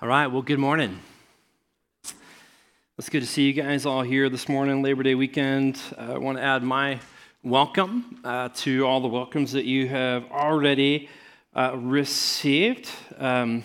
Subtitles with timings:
[0.00, 1.00] All right, well, good morning.
[2.98, 5.76] It's good to see you guys all here this morning, Labor Day weekend.
[5.98, 7.00] Uh, I want to add my
[7.42, 11.08] welcome uh, to all the welcomes that you have already
[11.52, 12.88] uh, received.
[13.16, 13.64] Um,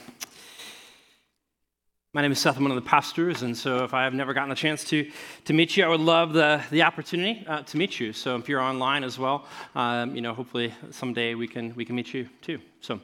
[2.15, 2.57] my name is Seth.
[2.57, 5.09] I'm one of the pastors, and so if I have never gotten a chance to,
[5.45, 8.13] to meet you, I would love the, the opportunity uh, to meet you.
[8.13, 11.95] So if you're online as well, um, you know, hopefully someday we can we can
[11.95, 12.59] meet you too.
[12.81, 12.99] So,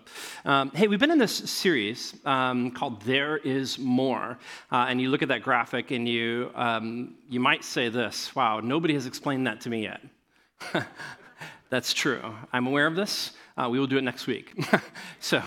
[0.45, 4.37] um, hey, we've been in this series um, called "There Is More,"
[4.71, 8.59] uh, and you look at that graphic, and you um, you might say this: "Wow,
[8.59, 10.01] nobody has explained that to me yet."
[11.71, 12.21] That's true.
[12.53, 13.31] I'm aware of this.
[13.57, 14.53] Uh, we will do it next week.
[15.19, 15.41] so,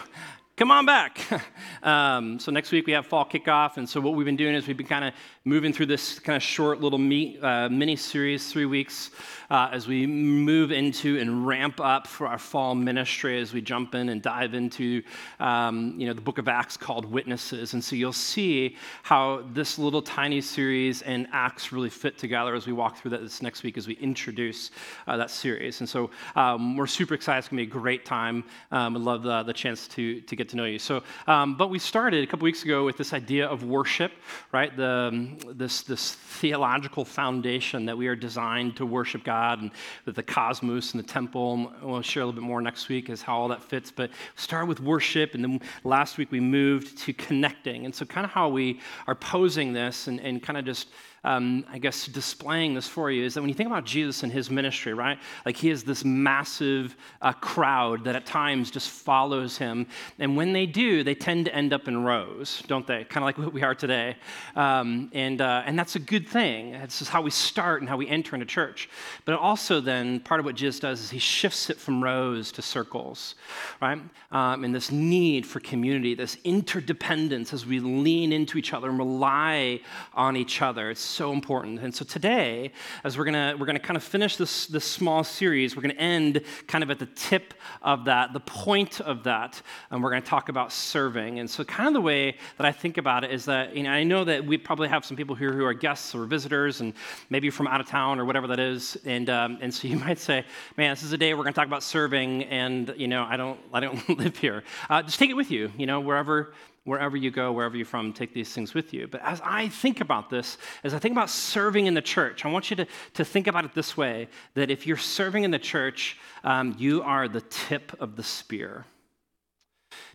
[0.62, 1.18] come on back.
[1.82, 4.68] um, so next week we have fall kickoff, and so what we've been doing is
[4.68, 5.12] we've been kind of
[5.44, 9.10] moving through this kind of short little meet, uh, mini series, three weeks,
[9.50, 13.94] uh, as we move into and ramp up for our fall ministry as we jump
[13.96, 15.02] in and dive into,
[15.40, 17.74] um, you know, the book of Acts called Witnesses.
[17.74, 22.66] And so you'll see how this little tiny series and Acts really fit together as
[22.66, 24.70] we walk through that this next week as we introduce
[25.08, 25.80] uh, that series.
[25.80, 27.40] And so um, we're super excited.
[27.40, 28.44] It's to be a great time.
[28.70, 30.78] Um, I'd love the, the chance to, to get to know you.
[30.78, 34.12] So, um, but we started a couple weeks ago with this idea of worship,
[34.52, 34.74] right?
[34.76, 39.70] The, this, this theological foundation that we are designed to worship God and
[40.04, 43.22] that the cosmos and the temple, we'll share a little bit more next week as
[43.22, 43.90] how all that fits.
[43.90, 47.84] But start with worship, and then last week we moved to connecting.
[47.84, 50.88] And so, kind of how we are posing this and, and kind of just
[51.24, 54.32] um, I guess, displaying this for you is that when you think about Jesus and
[54.32, 55.18] his ministry, right?
[55.46, 59.86] Like he has this massive uh, crowd that at times just follows him.
[60.18, 63.04] And when they do, they tend to end up in rows, don't they?
[63.04, 64.16] Kind of like what we are today.
[64.56, 66.72] Um, and, uh, and that's a good thing.
[66.72, 68.88] This is how we start and how we enter into church.
[69.24, 72.62] But also, then, part of what Jesus does is he shifts it from rows to
[72.62, 73.36] circles,
[73.80, 73.98] right?
[74.32, 78.98] Um, and this need for community, this interdependence as we lean into each other and
[78.98, 79.80] rely
[80.14, 80.90] on each other.
[80.90, 81.80] It's so important.
[81.80, 82.72] And so today,
[83.04, 86.42] as we're gonna we're gonna kind of finish this this small series, we're gonna end
[86.66, 90.48] kind of at the tip of that, the point of that, and we're gonna talk
[90.48, 91.38] about serving.
[91.38, 93.90] And so, kind of the way that I think about it is that you know
[93.90, 96.94] I know that we probably have some people here who are guests or visitors, and
[97.30, 100.18] maybe from out of town or whatever that is, and um, and so you might
[100.18, 100.44] say,
[100.76, 103.60] man, this is a day we're gonna talk about serving, and you know I don't
[103.72, 104.64] I don't live here.
[104.88, 108.12] Uh, just take it with you, you know, wherever wherever you go, wherever you're from,
[108.12, 109.06] take these things with you.
[109.06, 112.48] But as I think about this, as I think about serving in the church, I
[112.48, 115.58] want you to, to think about it this way that if you're serving in the
[115.58, 118.84] church, um, you are the tip of the spear.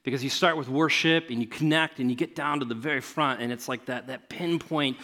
[0.03, 3.01] Because you start with worship and you connect and you get down to the very
[3.01, 4.97] front, and it's like that, that pinpoint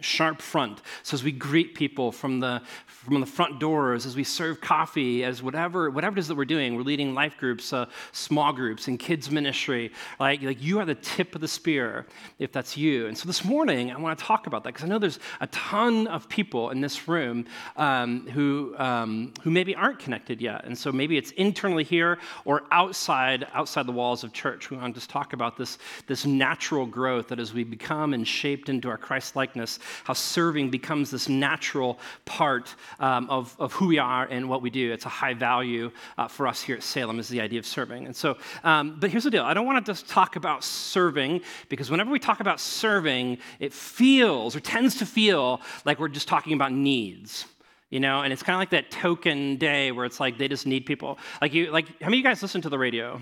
[0.00, 0.80] sharp front.
[1.02, 5.24] So as we greet people from the from the front doors, as we serve coffee,
[5.24, 8.86] as whatever whatever it is that we're doing, we're leading life groups, uh, small groups,
[8.86, 9.90] and kids ministry.
[10.20, 12.06] Like like you are the tip of the spear,
[12.38, 13.06] if that's you.
[13.06, 15.48] And so this morning I want to talk about that because I know there's a
[15.48, 20.78] ton of people in this room um, who um, who maybe aren't connected yet, and
[20.78, 24.70] so maybe it's internally here or outside outside the walls of church.
[24.70, 28.26] We want to just talk about this this natural growth that as we become and
[28.26, 33.86] shaped into our Christ likeness how serving becomes this natural part um, of, of who
[33.86, 34.92] we are and what we do.
[34.92, 38.06] It's a high value uh, for us here at Salem, is the idea of serving.
[38.06, 39.44] And so, um, but here's the deal.
[39.44, 43.72] I don't want to just talk about serving because whenever we talk about serving, it
[43.72, 47.46] feels or tends to feel like we're just talking about needs
[47.90, 48.22] you know?
[48.22, 51.18] And it's kind of like that token day where it's like they just need people.
[51.40, 53.20] Like you like how many of you guys listen to the radio?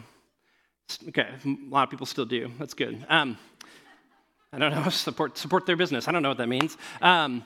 [1.09, 2.50] Okay a lot of people still do.
[2.59, 3.05] That's good.
[3.09, 3.38] Um,
[4.56, 6.09] I don't know, support, support their business.
[6.09, 6.78] I don't know what that means.
[7.03, 7.44] Um,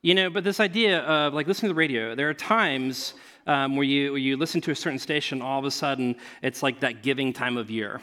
[0.00, 3.14] you know, but this idea of like listening to the radio, there are times
[3.48, 6.62] um, where, you, where you listen to a certain station, all of a sudden it's
[6.62, 8.00] like that giving time of year.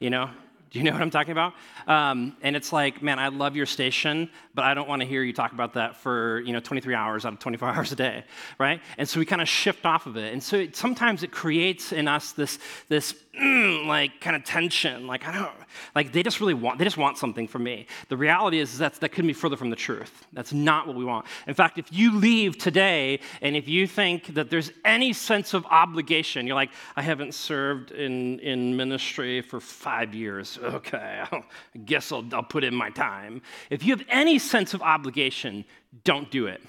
[0.00, 0.30] You know,
[0.70, 1.54] do you know what I'm talking about?
[1.86, 5.22] Um, and it's like, man, I love your station, but I don't want to hear
[5.22, 8.24] you talk about that for you know 23 hours out of 24 hours a day,
[8.58, 8.80] right?
[8.98, 10.32] And so we kind of shift off of it.
[10.32, 15.06] And so it, sometimes it creates in us this this mm, like kind of tension.
[15.06, 15.52] Like I don't
[15.94, 17.86] like they just really want they just want something from me.
[18.08, 20.26] The reality is that that couldn't be further from the truth.
[20.32, 21.26] That's not what we want.
[21.46, 25.64] In fact, if you leave today and if you think that there's any sense of
[25.66, 31.42] obligation, you're like, I haven't served in in ministry for five years okay, I
[31.84, 33.42] guess I'll, I'll put in my time.
[33.70, 35.64] If you have any sense of obligation,
[36.04, 36.60] don't do it.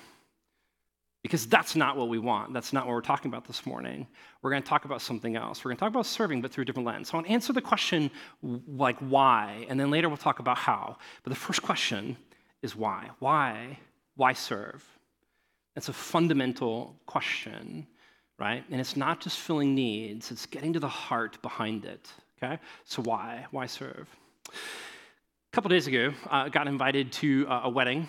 [1.24, 2.54] Because that's not what we want.
[2.54, 4.08] That's not what we're talking about this morning.
[4.42, 5.64] We're going to talk about something else.
[5.64, 7.10] We're going to talk about serving, but through a different lens.
[7.10, 8.12] So I want to answer the question,
[8.42, 9.66] like, why?
[9.68, 10.98] And then later we'll talk about how.
[11.24, 12.16] But the first question
[12.62, 13.10] is why?
[13.20, 13.80] Why?
[14.16, 14.86] Why serve?
[15.76, 17.88] That's a fundamental question,
[18.40, 18.64] right?
[18.72, 22.10] And it's not just filling needs, it's getting to the heart behind it.
[22.42, 22.60] Okay?
[22.86, 23.46] So why?
[23.52, 24.08] Why serve?
[24.48, 24.52] A
[25.52, 28.08] couple days ago, I uh, got invited to uh, a wedding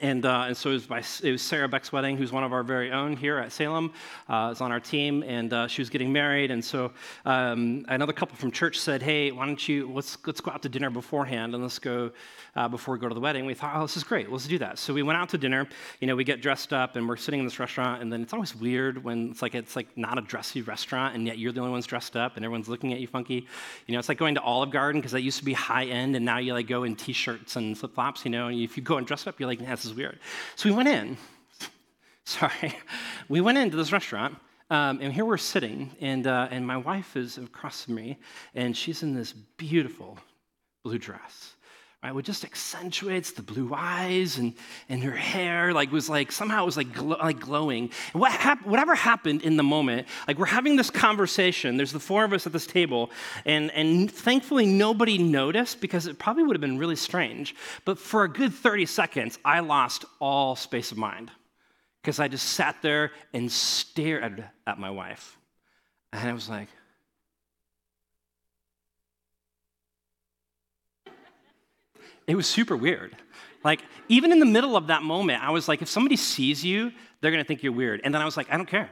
[0.00, 2.52] and, uh, and so it was, by, it was Sarah Beck's wedding, who's one of
[2.52, 3.92] our very own here at Salem.
[4.28, 6.50] Uh, is on our team, and uh, she was getting married.
[6.50, 6.92] And so
[7.24, 10.68] um, another couple from church said, "Hey, why don't you let's let's go out to
[10.68, 12.10] dinner beforehand, and let's go
[12.56, 14.30] uh, before we go to the wedding." We thought, "Oh, this is great.
[14.30, 15.68] Let's do that." So we went out to dinner.
[16.00, 18.32] You know, we get dressed up, and we're sitting in this restaurant, and then it's
[18.32, 21.60] always weird when it's like it's like not a dressy restaurant, and yet you're the
[21.60, 23.46] only ones dressed up, and everyone's looking at you funky.
[23.86, 26.16] You know, it's like going to Olive Garden because that used to be high end,
[26.16, 28.24] and now you like go in t-shirts and flip flops.
[28.24, 30.18] You know, and if you go and dress up, you're like, "This is weird."
[30.56, 31.16] So we went in.
[32.24, 32.76] Sorry.
[33.28, 34.36] We went into this restaurant,
[34.70, 38.18] um, and here we're sitting, and, uh, and my wife is across from me,
[38.54, 40.18] and she's in this beautiful
[40.82, 41.56] blue dress
[42.02, 42.14] right?
[42.14, 44.54] What just accentuates the blue eyes and,
[44.88, 47.90] and her hair, like was like somehow it was like, gl- like glowing.
[48.12, 51.76] What hap- whatever happened in the moment, like we're having this conversation.
[51.76, 53.10] There's the four of us at this table,
[53.44, 57.54] and, and thankfully nobody noticed because it probably would have been really strange.
[57.84, 61.32] But for a good 30 seconds, I lost all space of mind
[62.02, 65.36] because I just sat there and stared at my wife.
[66.12, 66.68] And I was like,
[72.28, 73.16] It was super weird.
[73.64, 76.92] Like, even in the middle of that moment, I was like, if somebody sees you,
[77.20, 78.02] they're gonna think you're weird.
[78.04, 78.90] And then I was like, I don't care.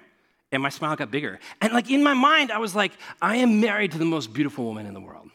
[0.51, 1.39] And my smile got bigger.
[1.61, 4.65] And like in my mind, I was like, I am married to the most beautiful
[4.65, 5.31] woman in the world.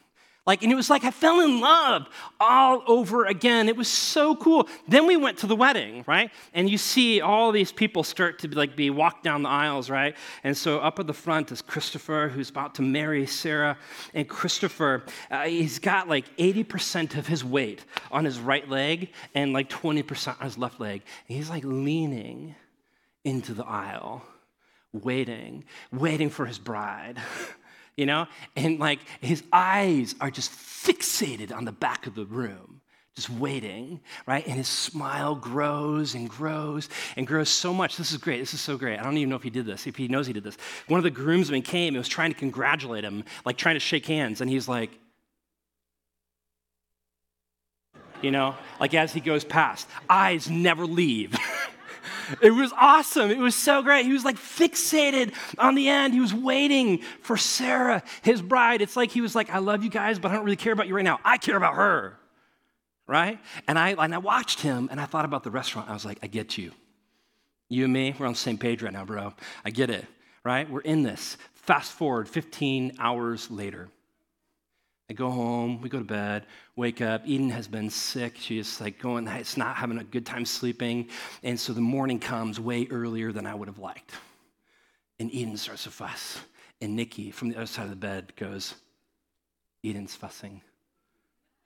[0.48, 2.08] Like, and it was like I fell in love
[2.40, 3.70] all over again.
[3.70, 4.68] It was so cool.
[4.88, 6.32] Then we went to the wedding, right?
[6.56, 9.88] And you see all these people start to be, like be walked down the aisles,
[9.88, 10.16] right?
[10.44, 13.78] And so up at the front is Christopher, who's about to marry Sarah.
[14.16, 19.54] And Christopher, uh, he's got like 80% of his weight on his right leg and
[19.54, 21.04] like 20% on his left leg.
[21.28, 22.56] And he's like leaning
[23.24, 24.24] into the aisle,
[24.92, 27.22] waiting, waiting for his bride.
[28.02, 28.26] you know?
[28.56, 32.82] And like his eyes are just fixated on the back of the room,
[33.16, 34.46] just waiting, right?
[34.48, 37.98] And his smile grows and grows and grows so much.
[37.98, 38.40] This is great.
[38.40, 39.00] This is so great.
[39.00, 40.58] I don't even know if he did this, if he knows he did this.
[40.88, 44.08] One of the groomsmen came and was trying to congratulate him, like trying to shake
[44.08, 44.90] hands, and he's like,
[48.24, 51.36] you know, like as he goes past, eyes never leave.
[52.42, 53.30] It was awesome.
[53.30, 54.06] It was so great.
[54.06, 56.14] He was like fixated on the end.
[56.14, 58.82] He was waiting for Sarah, his bride.
[58.82, 60.88] It's like he was like, I love you guys, but I don't really care about
[60.88, 61.20] you right now.
[61.24, 62.18] I care about her.
[63.08, 63.40] Right?
[63.68, 65.90] And I, and I watched him and I thought about the restaurant.
[65.90, 66.72] I was like, I get you.
[67.70, 69.34] You and me, we're on the same page right now, bro.
[69.66, 70.06] I get it.
[70.44, 70.70] Right?
[70.70, 71.38] We're in this.
[71.54, 73.90] Fast forward 15 hours later.
[75.12, 76.46] I go home, we go to bed,
[76.78, 77.24] wake up.
[77.26, 78.38] Eden has been sick.
[78.38, 81.10] She's like going, it's not having a good time sleeping.
[81.44, 84.12] And so the morning comes way earlier than I would have liked.
[85.20, 86.40] And Eden starts to fuss.
[86.80, 88.74] And Nikki from the other side of the bed goes,
[89.84, 90.62] Eden's fussing.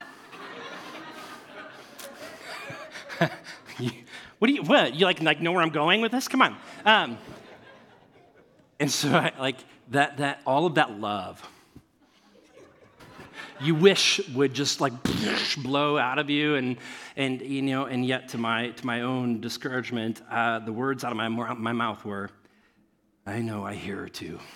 [3.20, 4.92] what do you, what?
[4.92, 6.26] You like, like know where I'm going with this?
[6.26, 6.56] Come on.
[6.84, 7.16] Um,
[8.80, 9.58] and so I, like
[9.92, 11.40] that, that, all of that love,
[13.60, 14.92] you wish would just like
[15.62, 16.56] blow out of you.
[16.56, 16.76] And
[17.16, 21.12] and you know and yet to my to my own discouragement uh, the words out
[21.12, 22.30] of my, my mouth were
[23.26, 24.38] i know i hear her too.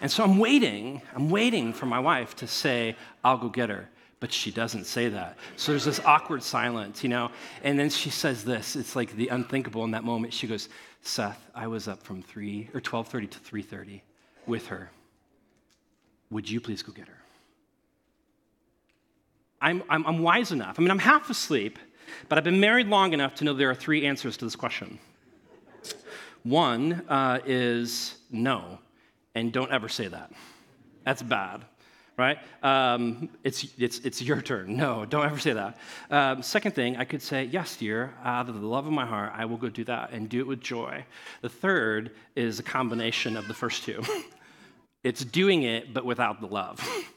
[0.00, 3.88] And so i'm waiting i'm waiting for my wife to say i'll go get her.
[4.20, 5.36] But she doesn't say that.
[5.56, 7.30] So there's this awkward silence you know?
[7.62, 10.34] And then she says this it's like the unthinkable in that moment.
[10.34, 10.68] She goes
[11.00, 14.00] seth i was up from 3 or 12.30 to 3.30
[14.46, 14.90] with her
[16.30, 17.18] would you please go get her?
[19.60, 20.78] I'm, I'm, I'm wise enough.
[20.78, 21.78] I mean, I'm half asleep,
[22.28, 24.98] but I've been married long enough to know there are three answers to this question.
[26.42, 28.78] One uh, is no,
[29.34, 30.30] and don't ever say that.
[31.04, 31.64] That's bad,
[32.18, 32.38] right?
[32.62, 34.76] Um, it's, it's, it's your turn.
[34.76, 35.78] No, don't ever say that.
[36.10, 39.32] Um, second thing, I could say, yes, dear, out of the love of my heart,
[39.34, 41.06] I will go do that and do it with joy.
[41.40, 44.02] The third is a combination of the first two.
[45.04, 46.80] It's doing it, but without the love.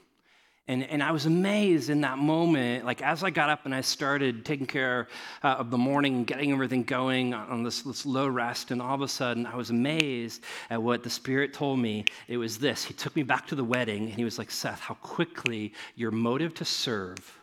[0.69, 3.79] And, and I was amazed in that moment, like as I got up and I
[3.79, 5.07] started taking care
[5.41, 9.01] uh, of the morning, getting everything going on this, this low rest, and all of
[9.01, 12.03] a sudden I was amazed at what the Spirit told me.
[12.27, 14.81] It was this He took me back to the wedding and He was like, Seth,
[14.81, 17.39] how quickly your motive to serve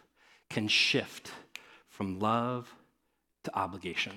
[0.51, 1.31] can shift
[1.89, 2.75] from love
[3.45, 4.13] to obligation.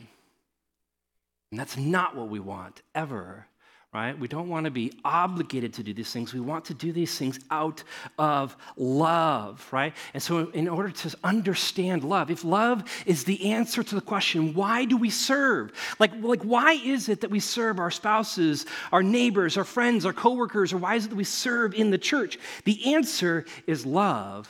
[1.51, 3.48] And that's not what we want ever
[3.97, 4.19] right?
[4.19, 6.31] We don't want to be obligated to do these things.
[6.31, 7.83] We want to do these things out
[8.19, 9.91] of love, right?
[10.13, 14.53] And so, in order to understand love, if love is the answer to the question,
[14.53, 15.71] why do we serve?
[15.97, 20.13] Like, like why is it that we serve our spouses, our neighbors, our friends, our
[20.13, 22.37] coworkers, or why is it that we serve in the church?
[22.65, 24.47] The answer is love.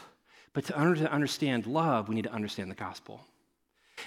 [0.51, 3.21] But to understand love, we need to understand the gospel.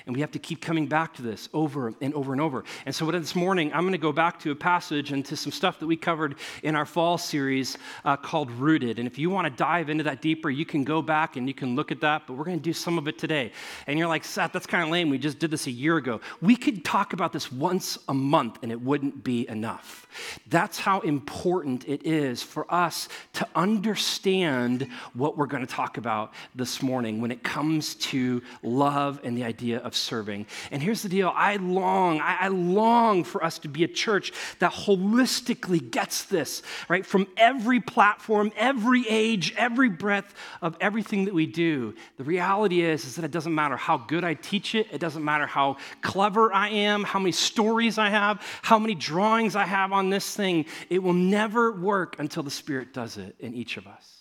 [0.06, 2.64] And we have to keep coming back to this over and over and over.
[2.86, 5.52] And so, this morning, I'm going to go back to a passage and to some
[5.52, 8.98] stuff that we covered in our fall series uh, called Rooted.
[8.98, 11.54] And if you want to dive into that deeper, you can go back and you
[11.54, 12.26] can look at that.
[12.26, 13.52] But we're going to do some of it today.
[13.86, 15.10] And you're like, Seth, that's kind of lame.
[15.10, 16.20] We just did this a year ago.
[16.40, 20.06] We could talk about this once a month and it wouldn't be enough.
[20.48, 26.32] That's how important it is for us to understand what we're going to talk about
[26.54, 30.46] this morning when it comes to love and the idea of serving.
[30.70, 34.32] And here's the deal I long, I, I long for us to be a church
[34.58, 37.04] that holistically gets this, right?
[37.04, 41.94] From every platform, every age, every breadth of everything that we do.
[42.16, 45.24] The reality is, is that it doesn't matter how good I teach it, it doesn't
[45.24, 49.92] matter how clever I am, how many stories I have, how many drawings I have
[49.92, 50.66] on this thing.
[50.88, 54.20] It will never work until the Spirit does it in each of us.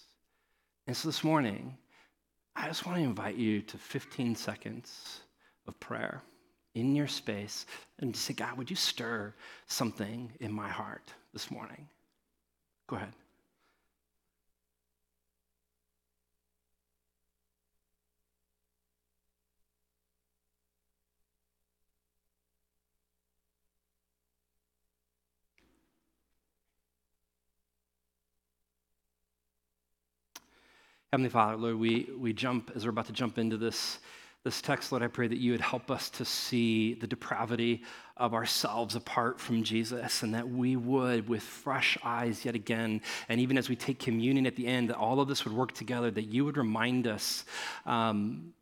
[0.88, 1.78] And so this morning,
[2.56, 5.22] I just want to invite you to 15 seconds
[5.69, 6.21] of prayer
[6.75, 7.65] in your space
[7.99, 9.33] and say, God, would you stir
[9.67, 11.88] something in my heart this morning?
[12.88, 13.13] Go ahead.
[31.11, 33.97] Heavenly Father, Lord, we, we jump, as we're about to jump into this
[34.43, 37.84] this text, Lord, I pray that you would help us to see the depravity
[38.15, 43.39] of ourselves apart from Jesus, and that we would, with fresh eyes yet again, and
[43.41, 46.10] even as we take communion at the end, that all of this would work together,
[46.12, 47.43] that you would remind us
[47.86, 48.53] um,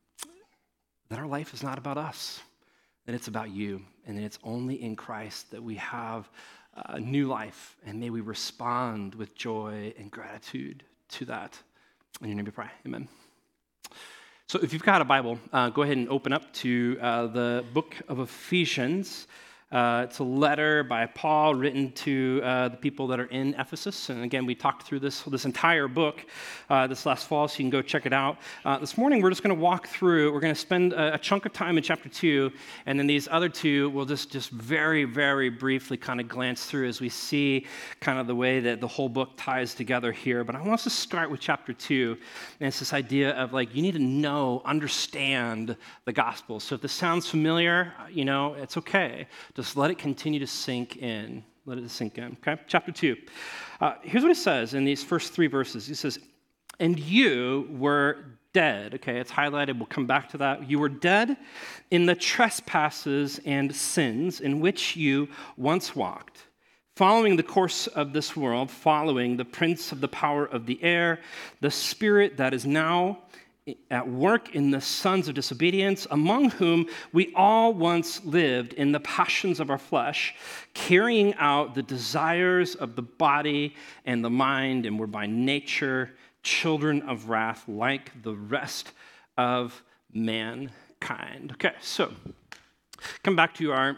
[1.10, 2.42] that our life is not about us,
[3.06, 6.30] that it's about you, and that it's only in Christ that we have
[6.86, 11.58] a new life, and may we respond with joy and gratitude to that.
[12.22, 12.70] In your name we pray.
[12.86, 13.08] Amen.
[14.50, 17.66] So, if you've got a Bible, uh, go ahead and open up to uh, the
[17.74, 19.28] book of Ephesians.
[19.70, 24.10] Uh, it's a letter by Paul written to uh, the people that are in Ephesus.
[24.10, 26.26] And again, we talked through this, this entire book
[26.70, 28.38] uh, this last fall, so you can go check it out.
[28.64, 31.18] Uh, this morning, we're just going to walk through, we're going to spend a, a,
[31.18, 32.50] chunk of time in chapter 2,
[32.86, 36.88] and then these other two we'll just, just very, very briefly kind of glance through
[36.88, 37.66] as we see
[38.00, 40.46] kind of the way that the whole book ties together here.
[40.46, 42.18] But I want us to start with chapter 2,
[42.62, 46.62] and it's this idea of like, you need to know, understand the gospel.
[46.62, 50.98] So if this sounds familiar, you know, it's okay just let it continue to sink
[50.98, 51.44] in.
[51.66, 52.38] Let it sink in.
[52.48, 52.62] Okay?
[52.68, 53.18] Chapter 2.
[53.82, 55.88] Uh, here's what it says in these first three verses.
[55.88, 56.20] He says,
[56.80, 58.18] And you were
[58.54, 58.94] dead.
[58.94, 59.80] Okay, it's highlighted.
[59.80, 60.70] We'll come back to that.
[60.70, 61.38] You were dead
[61.90, 66.44] in the trespasses and sins in which you once walked,
[66.96, 71.20] following the course of this world, following the prince of the power of the air,
[71.62, 73.24] the spirit that is now
[73.92, 79.00] at work in the sons of disobedience, among whom we all once lived in the
[79.02, 80.36] passions of our flesh,
[80.74, 86.12] carrying out the desires of the body and the mind, and were by nature
[86.44, 88.92] children of wrath like the rest
[89.38, 89.84] of
[90.14, 91.52] mankind.
[91.54, 92.12] Okay, so
[93.24, 93.98] come back to our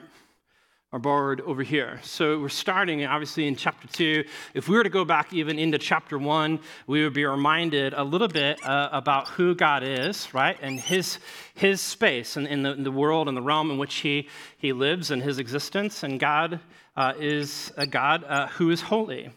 [0.91, 1.99] our board over here.
[2.01, 4.23] So we're starting obviously in chapter two.
[4.55, 8.03] If we were to go back even into chapter one, we would be reminded a
[8.03, 10.57] little bit uh, about who God is, right?
[10.63, 11.19] And his,
[11.53, 15.21] his space and in the world and the realm in which he, he lives and
[15.21, 16.01] his existence.
[16.01, 16.59] And God
[16.97, 19.29] uh, is a God uh, who is holy.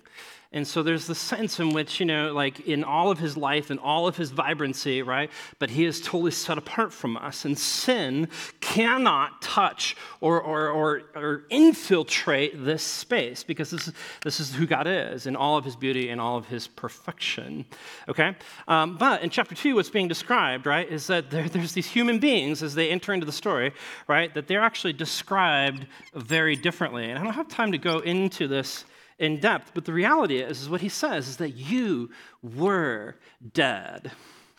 [0.53, 3.71] And so there's the sense in which, you know, like in all of his life
[3.71, 5.31] and all of his vibrancy, right?
[5.59, 7.45] But he is totally set apart from us.
[7.45, 8.29] And sin
[8.61, 14.67] cannot touch or, or, or, or infiltrate this space because this is, this is who
[14.67, 17.65] God is in all of his beauty and all of his perfection.
[18.09, 18.37] Okay?
[18.69, 22.19] Um, but in chapter two, what's being described, right, is that there, there's these human
[22.19, 23.73] beings as they enter into the story,
[24.07, 27.09] right, that they're actually described very differently.
[27.09, 28.85] And I don't have time to go into this
[29.19, 32.11] in depth, but the reality is, is what he says is that you
[32.43, 33.17] were
[33.53, 34.13] dead.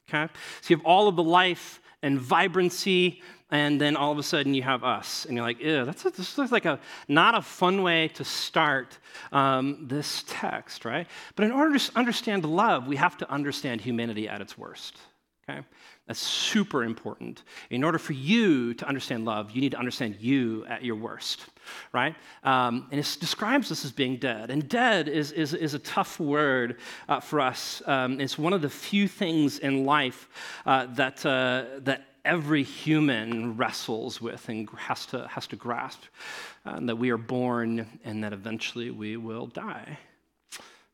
[0.10, 0.32] Okay?
[0.62, 4.54] So you have all of the life and vibrancy, and then all of a sudden
[4.54, 5.26] you have us.
[5.26, 8.24] And you're like, ew, that's a, this looks like a not a fun way to
[8.24, 8.98] start
[9.32, 11.08] um, this text, right?
[11.36, 14.98] But in order to understand love, we have to understand humanity at its worst.
[15.50, 15.62] Okay?
[16.08, 17.44] That's super important.
[17.70, 21.46] In order for you to understand love, you need to understand you at your worst,
[21.94, 22.14] right?
[22.44, 24.50] Um, and it describes us as being dead.
[24.50, 27.82] And dead is, is, is a tough word uh, for us.
[27.86, 30.28] Um, it's one of the few things in life
[30.66, 36.04] uh, that, uh, that every human wrestles with and has to, has to grasp
[36.66, 39.98] uh, that we are born and that eventually we will die.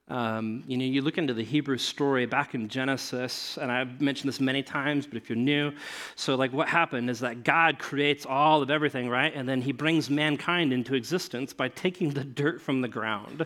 [0.10, 4.28] Um, you know, you look into the Hebrew story back in Genesis, and I've mentioned
[4.30, 5.72] this many times, but if you're new,
[6.16, 9.34] so like what happened is that God creates all of everything, right?
[9.34, 13.46] And then he brings mankind into existence by taking the dirt from the ground,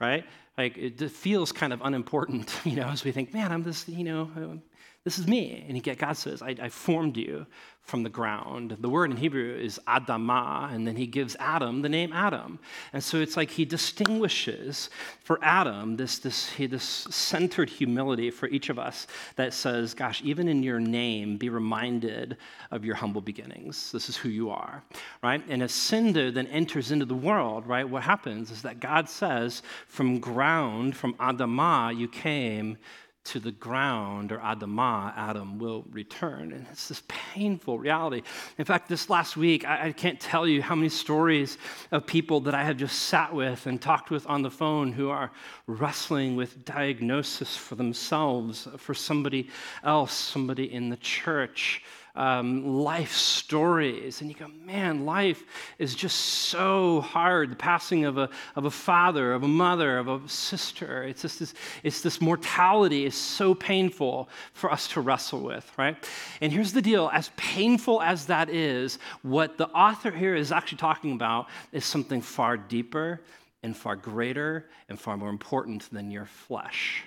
[0.00, 0.24] right?
[0.58, 4.04] Like it feels kind of unimportant, you know, as we think, man, I'm this, you
[4.04, 4.60] know,
[5.04, 5.64] this is me.
[5.68, 7.44] And yet God says, I, I, formed you
[7.80, 8.76] from the ground.
[8.78, 12.60] The word in Hebrew is Adamah, and then he gives Adam the name Adam.
[12.92, 14.90] And so it's like he distinguishes
[15.24, 20.46] for Adam this, this, this centered humility for each of us that says, gosh, even
[20.46, 22.36] in your name, be reminded
[22.70, 23.90] of your humble beginnings.
[23.90, 24.84] This is who you are,
[25.24, 25.42] right?
[25.48, 29.62] And as sin then enters into the world, right, what happens is that God says,
[29.88, 32.76] from ground, from Adamah, you came
[33.24, 36.52] to the ground, or Adamah, Adam will return.
[36.52, 38.22] And it's this painful reality.
[38.58, 41.56] In fact, this last week, I, I, can't tell you how many stories
[41.92, 45.08] of people that I have just sat with and talked with on the phone who
[45.10, 45.30] are
[45.66, 49.48] wrestling with diagnosis for themselves, for somebody
[49.84, 51.82] else, somebody in the church
[52.14, 54.20] um, life stories.
[54.20, 55.44] And you go, man, life
[55.78, 57.50] is just so hard.
[57.50, 61.04] The passing of a, of a father, of a mother, of a sister.
[61.04, 65.96] It's just this, it's this mortality is so painful for us to wrestle with, right?
[66.40, 70.78] And here's the deal as painful as that is, what the author here is actually
[70.78, 73.20] talking about is something far deeper
[73.62, 77.04] and far greater and far more important than your flesh.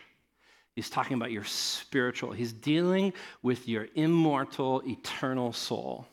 [0.75, 2.33] He's talking about your spiritual.
[2.33, 6.05] He's dealing with your immortal, eternal soul.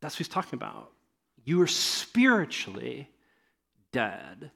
[0.00, 0.90] That's what he's talking about.
[1.44, 3.08] You are spiritually
[3.92, 4.50] dead.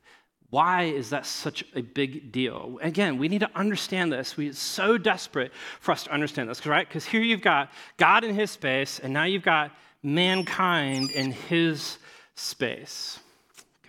[0.51, 2.81] Why is that such a big deal?
[2.83, 4.37] Again, we need to understand this.
[4.37, 6.89] We're so desperate for us to understand this, right?
[6.89, 9.71] Because here you've got God in his space, and now you've got
[10.03, 11.99] mankind in his
[12.35, 13.21] space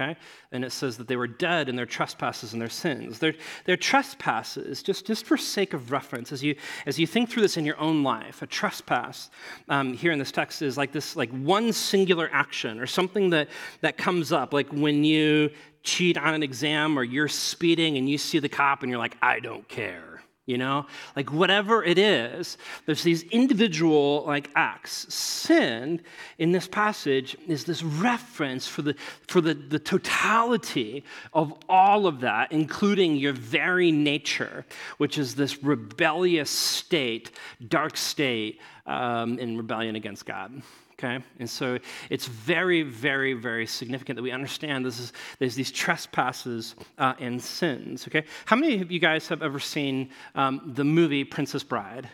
[0.02, 0.20] okay?
[0.52, 3.20] And it says that they were dead in their trespasses and their sins.
[3.20, 3.34] Their,
[3.66, 7.58] their trespasses, just, just for sake of reference, as you, as you think through this
[7.58, 9.30] in your own life, a trespass
[9.70, 13.50] um, here in this text is like this, like one singular action or something that,
[13.82, 15.50] that comes up, like when you
[15.84, 19.18] cheat on an exam or you're speeding and you see the cop and you're like,
[19.22, 20.11] I don't care
[20.46, 20.86] you know?
[21.16, 25.14] Like whatever it is there's these individual like acts.
[25.14, 26.02] Sin
[26.38, 28.96] in this passage is this reference for the
[29.28, 34.66] for the, the totality of all of that including your very nature
[34.98, 37.32] which is this rebellious state
[37.68, 40.62] dark state um, in rebellion against god
[41.04, 41.24] okay?
[41.40, 46.76] And so it's very, very, very significant that we understand this is, there's these trespasses
[46.98, 48.26] uh, and sins, okay?
[48.46, 52.10] How many of you guys have ever seen um, the movie Princess Bride?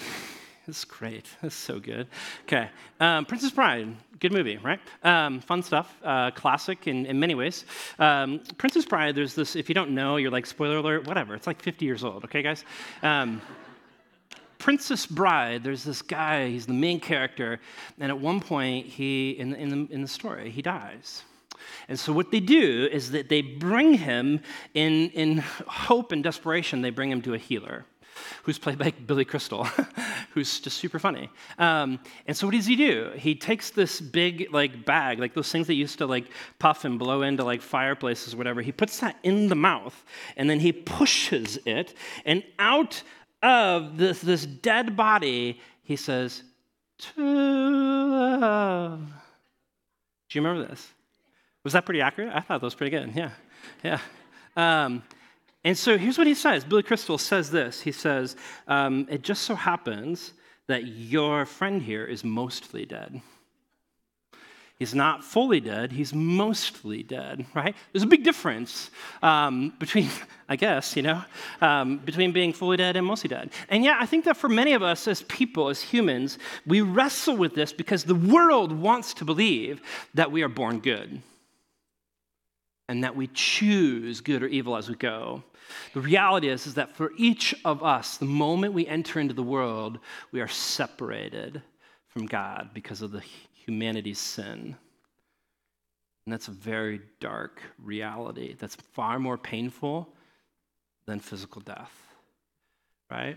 [0.68, 1.26] It's great.
[1.42, 2.06] That's so good.
[2.44, 2.70] Okay.
[3.00, 4.78] Um, Princess Bride, good movie, right?
[5.02, 5.98] Um, fun stuff.
[6.04, 7.64] Uh, classic in, in many ways.
[7.98, 11.34] Um, Princess Bride, there's this, if you don't know, you're like, spoiler alert, whatever.
[11.34, 12.64] It's like 50 years old, okay, guys?
[14.62, 17.58] Princess Bride, there's this guy, he's the main character,
[17.98, 21.24] and at one point, he, in, in, the, in the story, he dies.
[21.88, 24.38] And so, what they do is that they bring him
[24.74, 27.86] in, in hope and desperation, they bring him to a healer
[28.44, 29.64] who's played by Billy Crystal,
[30.30, 31.28] who's just super funny.
[31.58, 31.98] Um,
[32.28, 33.10] and so what does he do?
[33.16, 36.26] He takes this big like bag, like those things that used to like
[36.60, 38.62] puff and blow into like fireplaces whatever.
[38.62, 40.04] He puts that in the mouth,
[40.36, 41.94] and then he pushes it,
[42.24, 43.02] and out
[43.42, 46.42] of this, this dead body, he says,
[46.98, 47.22] To
[48.38, 49.00] love.
[50.28, 50.88] Do you remember this?
[51.64, 52.32] Was that pretty accurate?
[52.34, 53.12] I thought that was pretty good.
[53.14, 53.30] Yeah,
[53.84, 54.00] yeah.
[54.56, 55.02] Um,
[55.64, 57.80] and so here's what he says Billy Crystal says this.
[57.80, 60.32] He says, um, It just so happens
[60.68, 63.20] that your friend here is mostly dead.
[64.82, 67.72] He's not fully dead, he's mostly dead, right?
[67.92, 68.90] There's a big difference
[69.22, 70.08] um, between,
[70.48, 71.22] I guess, you know,
[71.60, 73.52] um, between being fully dead and mostly dead.
[73.68, 77.36] And yeah, I think that for many of us as people, as humans, we wrestle
[77.36, 79.80] with this because the world wants to believe
[80.14, 81.22] that we are born good
[82.88, 85.44] and that we choose good or evil as we go.
[85.94, 89.44] The reality is, is that for each of us, the moment we enter into the
[89.44, 90.00] world,
[90.32, 91.62] we are separated
[92.08, 93.22] from God because of the
[93.64, 94.76] humanity's sin.
[96.24, 100.08] And that's a very dark reality that's far more painful
[101.06, 101.92] than physical death,
[103.10, 103.36] right?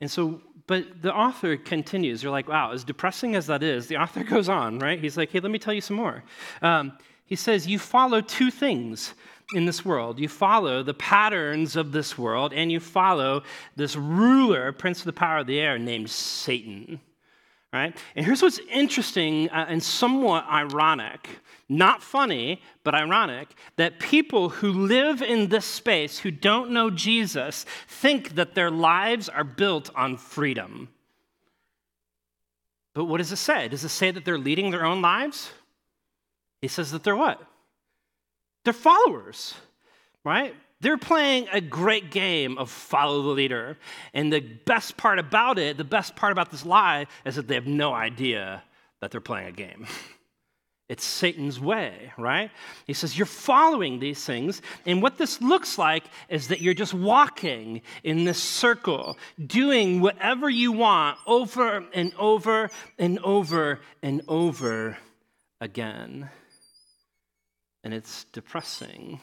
[0.00, 2.22] And so, but the author continues.
[2.22, 4.98] You're like, wow, as depressing as that is, the author goes on, right?
[4.98, 6.24] He's like, hey, let me tell you some more.
[6.62, 9.14] Um, he says, you follow two things
[9.54, 10.18] in this world.
[10.18, 13.42] You follow the patterns of this world, and you follow
[13.76, 17.00] this ruler, prince of the power of the air, named Satan.
[17.76, 17.94] Right?
[18.14, 21.28] And here's what's interesting uh, and somewhat ironic,
[21.68, 27.66] not funny, but ironic, that people who live in this space who don't know Jesus
[27.86, 30.88] think that their lives are built on freedom.
[32.94, 33.68] But what does it say?
[33.68, 35.50] Does it say that they're leading their own lives?
[36.62, 37.42] He says that they're what?
[38.64, 39.54] They're followers,
[40.26, 40.54] right?
[40.80, 43.78] They're playing a great game of follow the leader.
[44.12, 47.54] And the best part about it, the best part about this lie, is that they
[47.54, 48.62] have no idea
[49.00, 49.86] that they're playing a game.
[50.88, 52.52] It's Satan's way, right?
[52.86, 54.62] He says, You're following these things.
[54.86, 60.48] And what this looks like is that you're just walking in this circle, doing whatever
[60.48, 64.96] you want over and over and over and over
[65.60, 66.30] again
[67.86, 69.20] and it's depressing.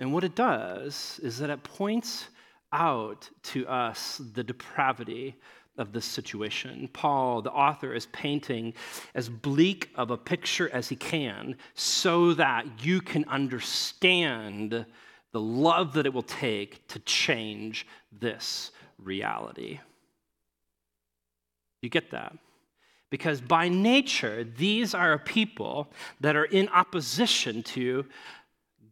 [0.00, 2.28] And what it does is that it points
[2.72, 5.36] out to us the depravity
[5.76, 6.88] of this situation.
[6.92, 8.74] Paul, the author, is painting
[9.14, 14.86] as bleak of a picture as he can so that you can understand
[15.32, 19.80] the love that it will take to change this reality.
[21.82, 22.36] You get that?
[23.10, 28.06] Because by nature, these are people that are in opposition to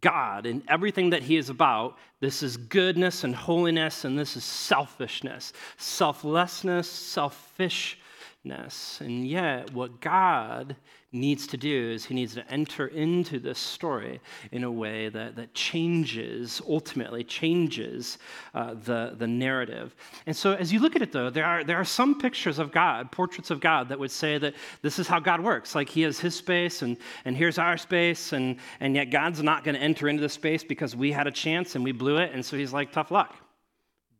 [0.02, 1.96] God and everything that He is about.
[2.20, 8.01] This is goodness and holiness, and this is selfishness, selflessness, selfishness.
[8.44, 10.74] And yet, what God
[11.12, 15.36] needs to do is he needs to enter into this story in a way that,
[15.36, 18.18] that changes, ultimately changes
[18.54, 19.94] uh, the, the narrative.
[20.26, 22.72] And so as you look at it, though, there are, there are some pictures of
[22.72, 25.76] God, portraits of God, that would say that this is how God works.
[25.76, 29.62] Like he has his space and, and here's our space, and, and yet God's not
[29.62, 32.32] going to enter into the space because we had a chance and we blew it.
[32.32, 33.36] And so he's like, tough luck.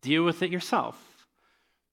[0.01, 0.97] Deal with it yourself,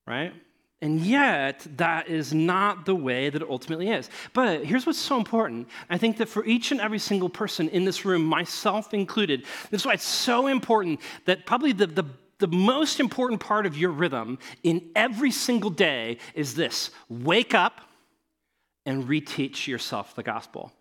[0.06, 0.34] right?
[0.82, 4.10] And yet, that is not the way that it ultimately is.
[4.32, 5.68] But here's what's so important.
[5.90, 9.82] I think that for each and every single person in this room, myself included, this
[9.82, 12.06] is why it's so important that probably the, the,
[12.38, 17.82] the most important part of your rhythm in every single day is this wake up
[18.86, 20.72] and reteach yourself the gospel.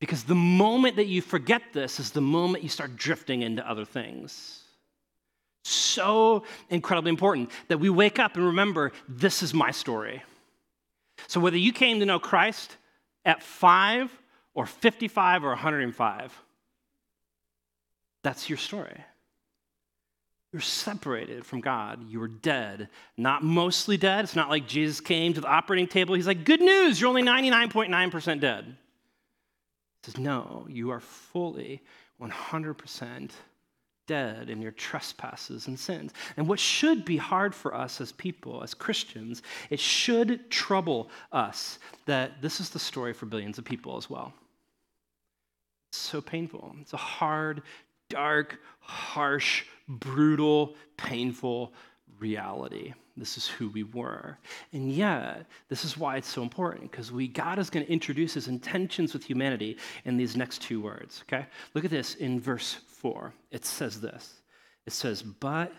[0.00, 3.84] Because the moment that you forget this is the moment you start drifting into other
[3.84, 4.57] things.
[5.68, 10.22] So incredibly important that we wake up and remember this is my story.
[11.26, 12.76] So whether you came to know Christ
[13.24, 14.10] at five
[14.54, 16.42] or 55 or 105,
[18.22, 19.04] that's your story.
[20.52, 22.08] You're separated from God.
[22.08, 22.88] You were dead.
[23.18, 24.24] Not mostly dead.
[24.24, 26.14] It's not like Jesus came to the operating table.
[26.14, 28.64] He's like, Good news, you're only 99.9% dead.
[28.64, 31.82] He says, No, you are fully
[32.22, 33.30] 100%
[34.08, 36.12] dead in your trespasses and sins.
[36.36, 41.78] And what should be hard for us as people, as Christians, it should trouble us
[42.06, 44.32] that this is the story for billions of people as well.
[45.92, 46.74] It's so painful.
[46.80, 47.62] It's a hard,
[48.08, 51.72] dark, harsh, brutal, painful
[52.18, 52.94] reality.
[53.16, 54.38] This is who we were.
[54.72, 58.34] And yet, this is why it's so important, because we God is going to introduce
[58.34, 61.24] his intentions with humanity in these next two words.
[61.26, 61.46] Okay?
[61.74, 63.32] Look at this in verse 4.
[63.50, 64.42] It says this.
[64.86, 65.72] It says, but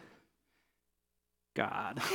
[1.55, 2.01] God.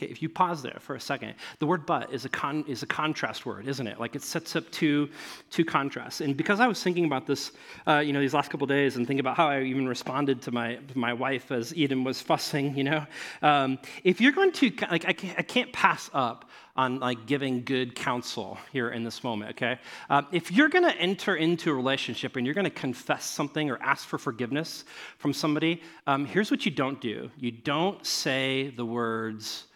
[0.00, 2.82] Okay, if you pause there for a second, the word but is a, con, is
[2.82, 4.00] a contrast word, isn't it?
[4.00, 5.10] Like it sets up two,
[5.50, 6.22] two contrasts.
[6.22, 7.52] And because I was thinking about this,
[7.86, 10.52] uh, you know, these last couple days and thinking about how I even responded to
[10.52, 13.06] my, my wife as Eden was fussing, you know,
[13.42, 17.62] um, if you're going to, like, I can't, I can't pass up on like giving
[17.64, 19.78] good counsel here in this moment, okay?
[20.08, 23.70] Uh, if you're going to enter into a relationship and you're going to confess something
[23.70, 24.84] or ask for forgiveness
[25.18, 27.30] from somebody, um, here's what you don't do.
[27.36, 29.66] You don't say the words,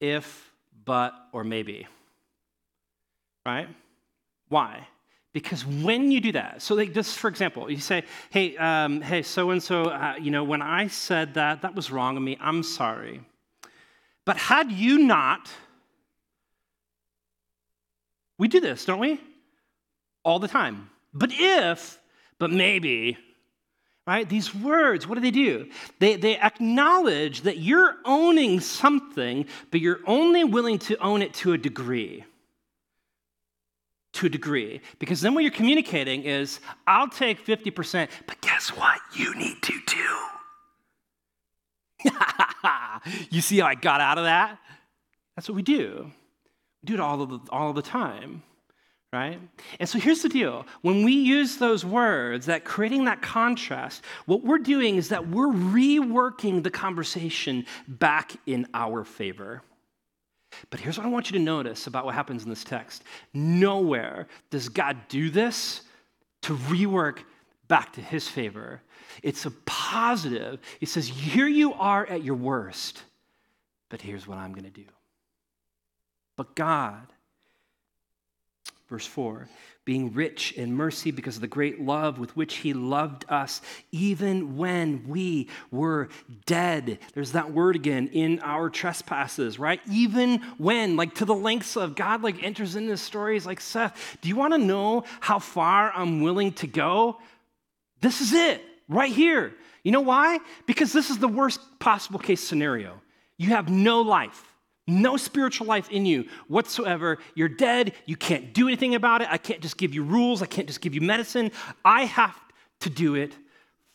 [0.00, 0.52] if,
[0.84, 1.86] but, or maybe.
[3.44, 3.68] Right?
[4.48, 4.86] Why?
[5.32, 9.22] Because when you do that, so like just for example, you say, "Hey, um, hey,
[9.22, 12.38] so and so, you know, when I said that, that was wrong of me.
[12.40, 13.20] I'm sorry."
[14.24, 15.50] But had you not,
[18.38, 19.20] we do this, don't we?
[20.24, 20.90] All the time.
[21.14, 21.98] But if,
[22.38, 23.16] but maybe,
[24.06, 24.28] right?
[24.28, 25.68] These words, what do they do?
[25.98, 31.52] They, they acknowledge that you're owning something, but you're only willing to own it to
[31.52, 32.24] a degree.
[34.14, 34.80] To a degree.
[34.98, 39.00] Because then what you're communicating is, I'll take 50%, but guess what?
[39.14, 40.18] You need to too.
[43.30, 44.58] you see how I got out of that?
[45.34, 46.12] That's what we do.
[46.82, 48.44] We do it all of the, all of the time,
[49.16, 49.40] right?
[49.80, 50.66] And so here's the deal.
[50.82, 55.48] When we use those words, that creating that contrast, what we're doing is that we're
[55.48, 59.62] reworking the conversation back in our favor.
[60.68, 63.04] But here's what I want you to notice about what happens in this text.
[63.32, 65.80] Nowhere does God do this
[66.42, 67.20] to rework
[67.68, 68.82] back to his favor.
[69.22, 70.60] It's a positive.
[70.78, 73.02] He says, Here you are at your worst,
[73.88, 74.84] but here's what I'm going to do.
[76.36, 77.06] But God,
[78.88, 79.48] verse 4,
[79.84, 83.60] being rich in mercy because of the great love with which he loved us,
[83.92, 86.08] even when we were
[86.44, 86.98] dead.
[87.14, 89.80] There's that word again in our trespasses, right?
[89.90, 93.34] Even when, like to the lengths of God, like enters into this story.
[93.34, 97.18] He's like, Seth, do you want to know how far I'm willing to go?
[98.00, 99.52] This is it, right here.
[99.82, 100.40] You know why?
[100.66, 103.00] Because this is the worst possible case scenario.
[103.36, 104.55] You have no life
[104.86, 107.18] no spiritual life in you whatsoever.
[107.34, 107.92] You're dead.
[108.04, 109.28] You can't do anything about it.
[109.30, 110.42] I can't just give you rules.
[110.42, 111.50] I can't just give you medicine.
[111.84, 112.36] I have
[112.80, 113.34] to do it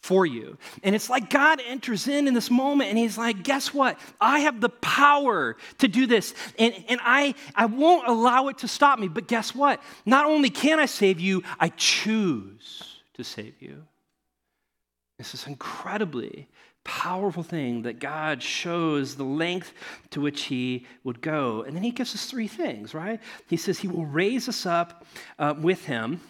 [0.02, 0.58] for you.
[0.84, 4.00] And it's like God enters in in this moment and he's like, guess what?
[4.20, 6.34] I have the power to do this.
[6.58, 9.08] And, and I, I won't allow it to stop me.
[9.08, 9.82] But guess what?
[10.06, 13.84] Not only can I save you, I choose to save you.
[15.20, 16.48] This is incredibly
[16.84, 19.74] powerful thing that God shows the length
[20.12, 21.64] to which He would go.
[21.64, 23.20] And then He gives us three things, right?
[23.48, 25.06] He says He will raise us up
[25.40, 26.22] uh, with Him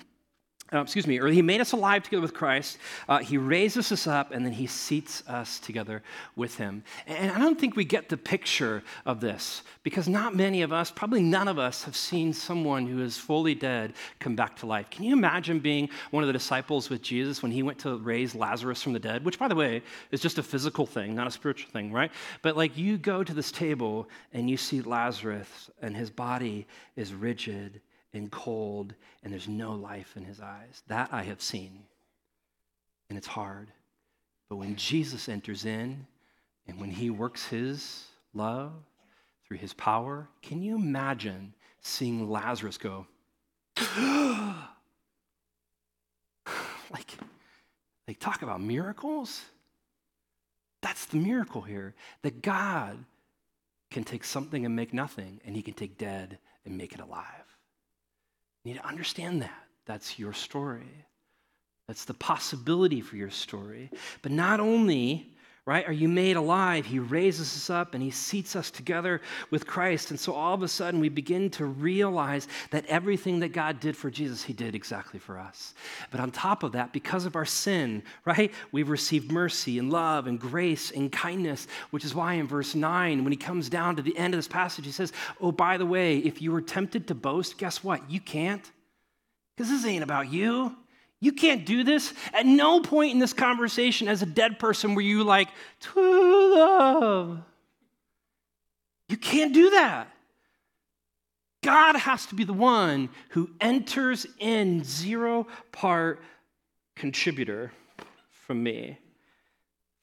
[0.74, 2.78] uh, excuse me, or he made us alive together with Christ.
[3.10, 6.02] Uh, he raises us up, and then he seats us together
[6.38, 6.84] with him.
[7.08, 10.90] And I don't think we get the picture of this because not many of us,
[10.90, 14.90] probably none of us, have seen someone who is fully dead come back to life.
[14.90, 18.34] Can you imagine being one of the disciples with Jesus when he went to raise
[18.34, 19.26] Lazarus from the dead?
[19.26, 19.82] Which, by the way,
[20.12, 22.12] is just a physical thing, not a spiritual thing, right?
[22.44, 27.14] But like you go to this table and you see Lazarus, and his body is
[27.14, 27.82] rigid
[28.14, 28.94] and cold,
[29.24, 30.84] and there's no life in his eyes.
[30.88, 31.84] That I have seen.
[33.10, 33.70] And it's hard.
[34.50, 36.06] But when Jesus enters in
[36.68, 38.74] and when he works his love
[39.48, 43.08] through his power, can you imagine seeing Lazarus go,
[46.92, 47.18] like,
[48.08, 49.42] they talk about miracles?
[50.82, 52.98] That's the miracle here that God
[53.90, 57.26] can take something and make nothing, and he can take dead and make it alive.
[58.64, 59.64] You need to understand that.
[59.86, 61.06] That's your story.
[61.88, 63.92] That's the possibility for your story.
[64.22, 65.34] But not only
[65.68, 65.88] right?
[65.88, 66.88] Are you made alive?
[66.88, 69.22] He raises us up and he seats us together
[69.52, 70.10] with Christ.
[70.10, 73.96] And so all of a sudden we begin to realize that everything that God did
[73.96, 75.76] for Jesus, he did exactly for us.
[76.10, 80.26] But on top of that, because of our sin, right, we've received mercy and love
[80.26, 84.02] and grace and kindness, which is why in verse 9, when he comes down to
[84.02, 87.08] the end of this passage, he says, Oh, by the way, if you were tempted
[87.08, 88.10] to boast, guess what?
[88.10, 88.72] You can't.
[89.56, 90.76] Because this ain't about you.
[91.22, 92.14] You can't do this.
[92.34, 95.50] At no point in this conversation, as a dead person, were you like,
[95.82, 97.40] to love.
[99.08, 100.08] You can't do that.
[101.64, 106.22] God has to be the one who enters in zero part
[106.96, 107.72] contributor
[108.48, 108.98] from me.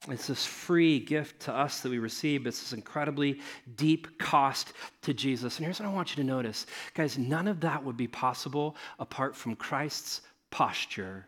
[0.08, 2.46] It's this free gift to us that we receive.
[2.46, 3.40] It's this incredibly
[3.74, 5.56] deep cost to Jesus.
[5.56, 6.66] And here's what I want you to notice.
[6.94, 11.26] Guys, none of that would be possible apart from Christ's posture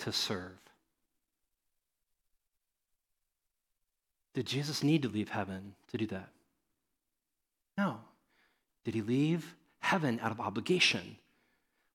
[0.00, 0.58] to serve.
[4.34, 6.28] Did Jesus need to leave heaven to do that?
[7.76, 7.98] No.
[8.84, 11.16] Did he leave heaven out of obligation?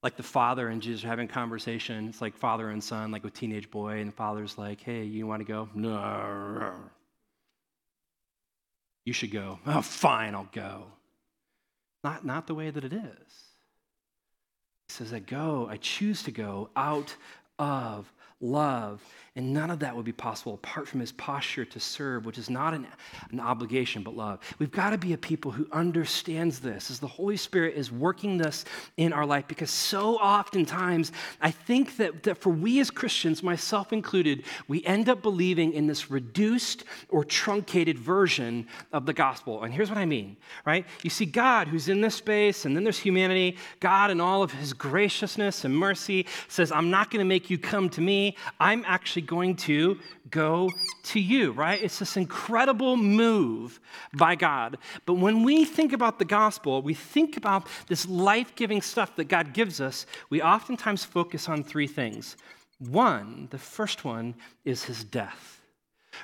[0.02, 2.10] Like the father and Jesus are having conversation.
[2.10, 5.26] It's like father and son, like with teenage boy, and the father's like, hey, you
[5.26, 5.70] want to go?
[5.74, 6.74] No.
[9.06, 9.60] You should go.
[9.66, 10.88] Oh, fine, I'll go.
[12.04, 13.53] Not, not the way that it is.
[14.94, 17.16] Says, I go, I choose to go out
[17.58, 19.02] of love.
[19.36, 22.52] And none of that would be possible apart from his posture to serve, which is
[22.52, 22.86] not an,
[23.32, 24.40] an obligation, but love.
[24.60, 28.38] We've got to be a people who understands this as the Holy Spirit is working
[28.38, 28.64] this
[28.96, 33.92] in our life, because so oftentimes I think that, that for we as Christians, myself
[33.92, 39.64] included, we end up believing in this reduced or truncated version of the gospel.
[39.64, 40.86] And here's what I mean, right?
[41.02, 43.58] You see God who's in this space, and then there's humanity.
[43.80, 47.58] God, in all of his graciousness and mercy, says, I'm not going to make you
[47.58, 48.38] come to me.
[48.60, 49.98] I'm actually going to
[50.30, 50.70] go
[51.04, 51.82] to you, right?
[51.82, 53.80] It's this incredible move
[54.14, 54.78] by God.
[55.06, 59.26] But when we think about the gospel, we think about this life giving stuff that
[59.26, 62.38] God gives us, we oftentimes focus on three things.
[62.80, 65.62] One, the first one, is his death.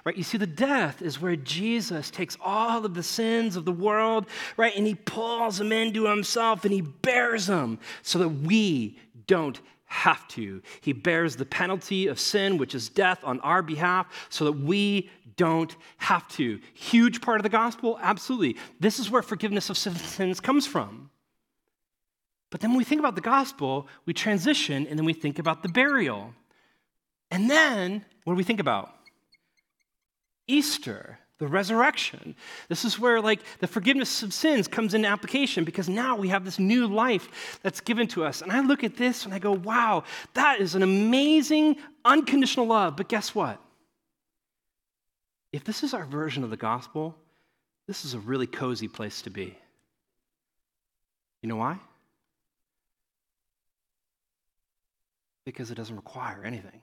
[0.03, 0.15] right?
[0.15, 4.25] You see, the death is where Jesus takes all of the sins of the world,
[4.57, 4.75] right?
[4.75, 10.27] And he pulls them into himself and he bears them so that we don't have
[10.29, 10.61] to.
[10.81, 15.09] He bears the penalty of sin, which is death, on our behalf so that we
[15.35, 16.59] don't have to.
[16.73, 17.97] Huge part of the gospel?
[18.01, 18.55] Absolutely.
[18.79, 21.09] This is where forgiveness of sins comes from.
[22.51, 25.63] But then when we think about the gospel, we transition and then we think about
[25.63, 26.33] the burial.
[27.31, 28.93] And then what do we think about?
[30.47, 32.35] Easter, the resurrection.
[32.67, 36.45] This is where like the forgiveness of sins comes into application because now we have
[36.45, 38.41] this new life that's given to us.
[38.41, 42.97] And I look at this and I go, "Wow, that is an amazing unconditional love."
[42.97, 43.59] But guess what?
[45.51, 47.17] If this is our version of the gospel,
[47.87, 49.57] this is a really cozy place to be.
[51.41, 51.79] You know why?
[55.45, 56.81] Because it doesn't require anything.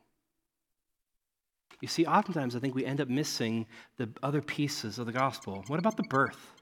[1.81, 5.65] You see, oftentimes I think we end up missing the other pieces of the gospel.
[5.67, 6.55] What about the birth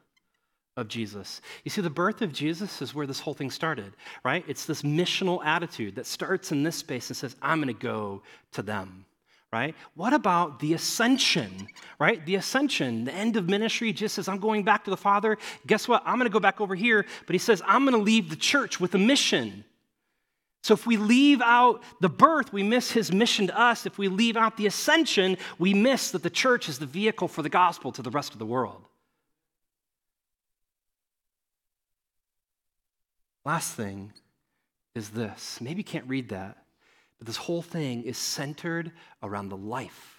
[0.76, 1.40] of Jesus?
[1.64, 4.44] You see, the birth of Jesus is where this whole thing started, right?
[4.48, 8.22] It's this missional attitude that starts in this space and says, I'm going to go
[8.52, 9.06] to them.
[9.52, 9.76] Right?
[9.94, 11.68] What about the ascension?
[12.00, 12.26] Right?
[12.26, 15.38] The ascension, the end of ministry, just says, I'm going back to the Father.
[15.68, 16.02] Guess what?
[16.04, 17.06] I'm going to go back over here.
[17.24, 19.64] But he says, I'm going to leave the church with a mission.
[20.64, 23.84] So if we leave out the birth, we miss his mission to us.
[23.84, 27.42] If we leave out the ascension, we miss that the church is the vehicle for
[27.42, 28.82] the gospel to the rest of the world.
[33.44, 34.14] Last thing
[34.94, 35.60] is this.
[35.60, 36.56] Maybe you can't read that,
[37.18, 38.90] but this whole thing is centered
[39.22, 40.18] around the life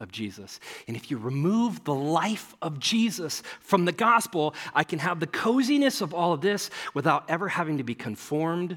[0.00, 0.58] of Jesus.
[0.88, 5.28] And if you remove the life of Jesus from the gospel, I can have the
[5.28, 8.76] coziness of all of this without ever having to be conformed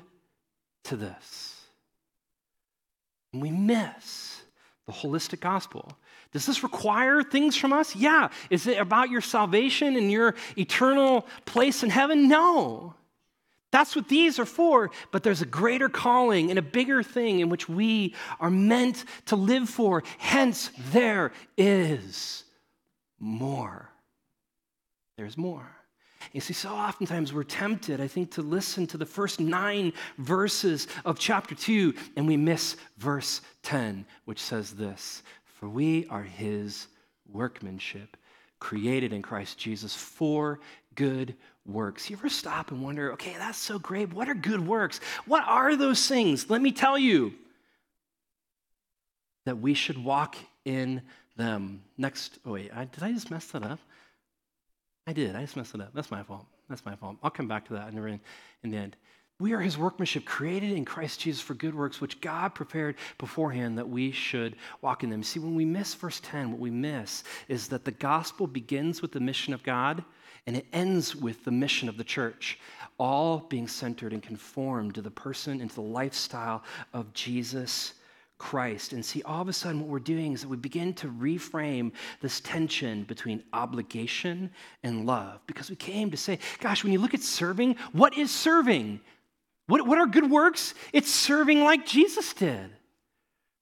[0.87, 1.55] to this.
[3.33, 4.41] And we miss
[4.85, 5.91] the holistic gospel.
[6.31, 7.95] Does this require things from us?
[7.95, 8.29] Yeah.
[8.49, 12.27] Is it about your salvation and your eternal place in heaven?
[12.27, 12.95] No.
[13.71, 17.49] That's what these are for, but there's a greater calling and a bigger thing in
[17.49, 20.03] which we are meant to live for.
[20.17, 22.45] Hence, there is
[23.19, 23.89] more.
[25.17, 25.76] There's more.
[26.33, 30.87] You see, so oftentimes we're tempted, I think, to listen to the first nine verses
[31.05, 36.87] of chapter 2, and we miss verse 10, which says this For we are his
[37.31, 38.17] workmanship,
[38.59, 40.59] created in Christ Jesus for
[40.95, 41.35] good
[41.65, 42.09] works.
[42.09, 44.13] You ever stop and wonder, okay, that's so great.
[44.13, 44.99] What are good works?
[45.25, 46.49] What are those things?
[46.49, 47.33] Let me tell you
[49.45, 50.35] that we should walk
[50.65, 51.01] in
[51.37, 51.83] them.
[51.97, 53.79] Next, oh wait, I, did I just mess that up?
[55.07, 55.35] I did.
[55.35, 55.91] I just messed it up.
[55.93, 56.45] That's my fault.
[56.67, 57.15] That's my fault.
[57.23, 57.95] I'll come back to that in
[58.69, 58.97] the, end.
[59.39, 63.77] We are his workmanship, created in Christ Jesus for good works, which God prepared beforehand
[63.77, 65.23] that we should walk in them.
[65.23, 69.13] See, when we miss verse 10, what we miss is that the gospel begins with
[69.13, 70.03] the mission of God
[70.45, 72.59] and it ends with the mission of the church,
[72.97, 77.93] all being centered and conformed to the person and to the lifestyle of Jesus
[78.37, 78.93] Christ.
[78.93, 81.91] And see, all of a sudden, what we're doing is that we begin to reframe
[82.21, 84.51] this tension between obligation
[84.83, 85.39] and love.
[85.47, 88.99] Because we came to say, gosh, when you look at serving, what is serving?
[89.67, 90.73] What, what are good works?
[90.93, 92.69] It's serving like Jesus did.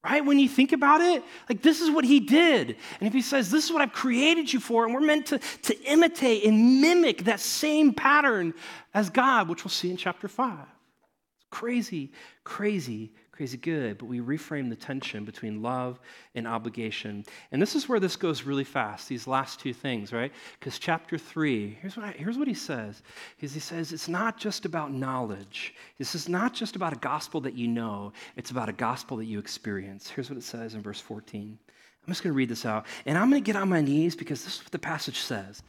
[0.03, 0.23] Right?
[0.23, 2.75] When you think about it, like this is what he did.
[2.99, 5.39] And if he says, This is what I've created you for, and we're meant to,
[5.63, 8.53] to imitate and mimic that same pattern
[8.93, 10.59] as God, which we'll see in chapter 5.
[10.59, 12.11] It's crazy,
[12.43, 15.99] crazy, crazy good, but we reframe the tension between love
[16.35, 17.25] and obligation.
[17.51, 20.31] And this is where this goes really fast, these last two things, right?
[20.59, 23.01] Because chapter three, here's what, I, here's what he says.
[23.41, 25.75] Is he says, it's not just about knowledge.
[25.97, 29.25] This is not just about a gospel that you know, it's about a gospel that
[29.25, 30.09] you experience.
[30.09, 31.59] Here's what it says in verse 14.
[32.05, 32.85] I'm just going to read this out.
[33.05, 35.61] And I'm going to get on my knees because this is what the passage says.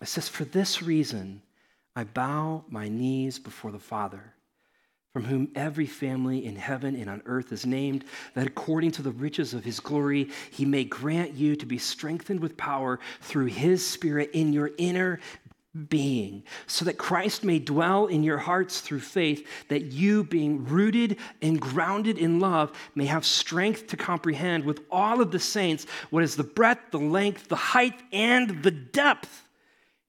[0.00, 1.42] It says, For this reason,
[1.96, 4.34] I bow my knees before the Father
[5.18, 8.04] from whom every family in heaven and on earth is named,
[8.34, 12.38] that according to the riches of his glory, he may grant you to be strengthened
[12.38, 15.18] with power through his Spirit in your inner
[15.88, 21.16] being, so that Christ may dwell in your hearts through faith, that you, being rooted
[21.42, 26.22] and grounded in love, may have strength to comprehend with all of the saints what
[26.22, 29.47] is the breadth, the length, the height, and the depth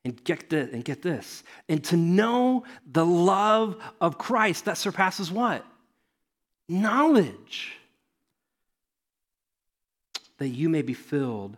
[0.10, 1.44] and get this, and get this.
[1.68, 5.64] And to know the love of Christ that surpasses what?
[6.68, 7.74] Knowledge.
[10.38, 11.58] That you may be filled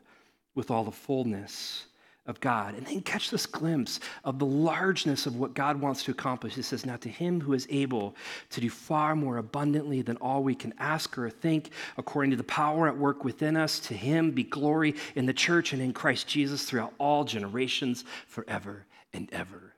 [0.53, 1.85] with all the fullness
[2.27, 2.75] of God.
[2.75, 6.53] And then catch this glimpse of the largeness of what God wants to accomplish.
[6.55, 8.15] He says, Now to him who is able
[8.51, 12.43] to do far more abundantly than all we can ask or think, according to the
[12.43, 16.27] power at work within us, to him be glory in the church and in Christ
[16.27, 19.73] Jesus throughout all generations, forever and ever.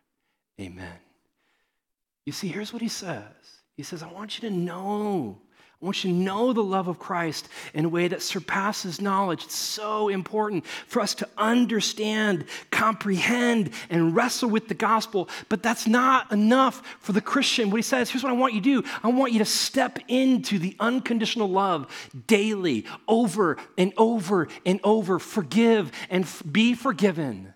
[0.59, 0.99] Amen.
[2.25, 3.23] You see, here's what he says
[3.75, 5.39] He says, I want you to know
[5.84, 9.43] I want you to know the love of Christ in a way that surpasses knowledge.
[9.43, 15.27] It's so important for us to understand, comprehend, and wrestle with the gospel.
[15.49, 17.69] But that's not enough for the Christian.
[17.69, 19.99] What he says here's what I want you to do I want you to step
[20.07, 21.93] into the unconditional love
[22.27, 25.19] daily, over and over and over.
[25.19, 27.52] Forgive and f- be forgiven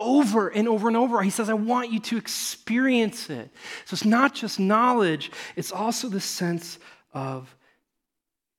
[0.00, 1.22] over and over and over.
[1.22, 3.50] He says, I want you to experience it.
[3.84, 6.78] So it's not just knowledge, it's also the sense
[7.12, 7.54] of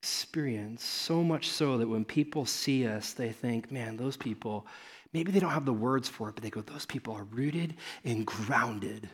[0.00, 0.84] experience.
[0.84, 4.66] So much so that when people see us, they think, man, those people,
[5.12, 7.74] maybe they don't have the words for it, but they go, those people are rooted
[8.04, 9.08] and grounded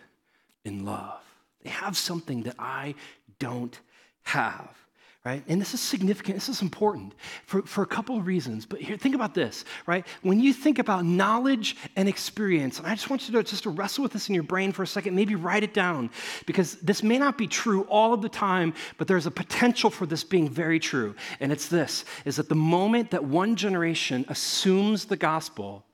[0.64, 1.23] in love.
[1.62, 2.95] They have something that I
[3.39, 3.79] don't
[4.23, 4.77] have
[5.25, 5.45] right?
[5.47, 7.14] And this is significant, this is important
[7.47, 8.66] for, for a couple of reasons.
[8.66, 10.05] But here, think about this, right?
[10.23, 13.70] When you think about knowledge and experience, and I just want you to just to
[13.70, 16.11] wrestle with this in your brain for a second, maybe write it down,
[16.45, 20.07] because this may not be true all of the time, but there's a potential for
[20.07, 21.14] this being very true.
[21.39, 25.85] And it's this is that the moment that one generation assumes the gospel,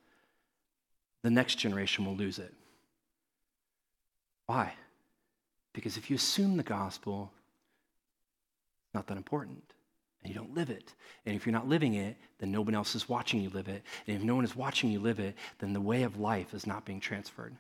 [1.23, 2.55] the next generation will lose it.
[4.47, 4.73] Why?
[5.75, 7.31] Because if you assume the gospel,
[8.95, 9.63] not that important.
[10.23, 10.95] And you don't live it.
[11.27, 13.83] And if you're not living it, then nobody else is watching you live it.
[14.07, 16.67] And if no one is watching you live it, then the way of life is
[16.67, 17.55] not being transferred.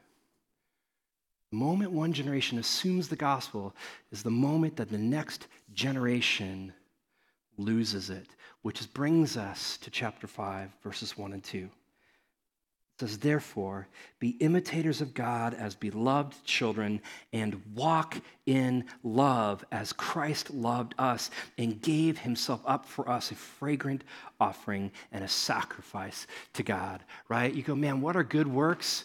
[1.50, 3.74] The moment one generation assumes the gospel
[4.10, 6.74] is the moment that the next generation
[7.56, 8.26] loses it,
[8.62, 11.70] which brings us to chapter 5, verses 1 and 2
[12.98, 13.88] says, Therefore,
[14.18, 17.00] be imitators of God as beloved children
[17.32, 23.34] and walk in love as Christ loved us and gave himself up for us, a
[23.34, 24.04] fragrant
[24.40, 27.02] offering and a sacrifice to God.
[27.28, 27.52] Right?
[27.52, 29.04] You go, man, what are good works?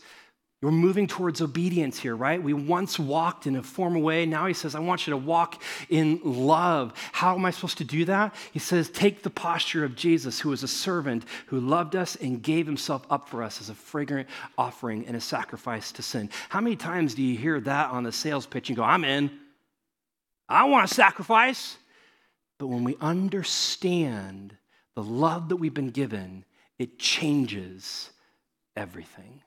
[0.64, 2.42] We're moving towards obedience here, right?
[2.42, 4.26] We once walked in a formal way.
[4.26, 6.94] Now he says, I want you to walk in love.
[7.12, 8.34] How am I supposed to do that?
[8.54, 12.42] He says, take the posture of Jesus, who was a servant, who loved us and
[12.42, 16.30] gave himself up for us as a fragrant offering and a sacrifice to sin.
[16.48, 19.32] How many times do you hear that on the sales pitch and go, I'm in?
[20.48, 21.76] I want a sacrifice.
[22.58, 24.56] But when we understand
[24.96, 26.46] the love that we've been given,
[26.80, 28.12] it changes
[28.78, 29.42] everything.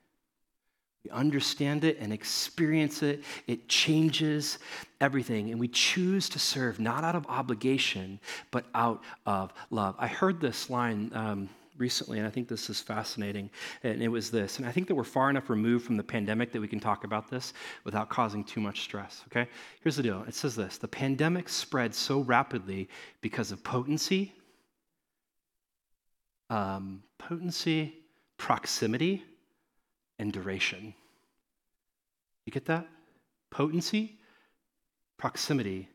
[1.06, 3.22] We understand it and experience it.
[3.46, 4.58] It changes
[5.00, 5.50] everything.
[5.52, 8.18] And we choose to serve not out of obligation,
[8.50, 9.94] but out of love.
[10.00, 11.48] I heard this line um,
[11.78, 13.50] recently, and I think this is fascinating.
[13.84, 14.58] And it was this.
[14.58, 17.04] And I think that we're far enough removed from the pandemic that we can talk
[17.04, 17.52] about this
[17.84, 19.22] without causing too much stress.
[19.28, 19.48] Okay?
[19.82, 22.88] Here's the deal it says this The pandemic spread so rapidly
[23.20, 24.32] because of potency,
[26.50, 27.94] um, potency,
[28.38, 29.22] proximity,
[30.18, 30.94] and duration.
[32.44, 32.86] You get that?
[33.50, 34.18] Potency,
[35.18, 35.88] proximity,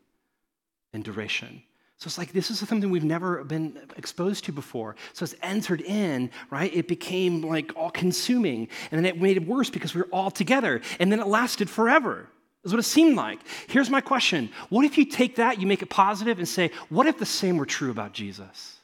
[0.93, 1.63] and duration.
[1.97, 4.95] So it's like this is something we've never been exposed to before.
[5.13, 6.73] So it's entered in, right?
[6.73, 8.69] It became like all consuming.
[8.89, 10.81] And then it made it worse because we were all together.
[10.99, 12.27] And then it lasted forever.
[12.63, 13.39] Is what it seemed like.
[13.67, 17.07] Here's my question What if you take that, you make it positive, and say, what
[17.07, 18.80] if the same were true about Jesus?